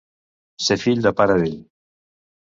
[0.67, 1.59] Ser fill de pare vell.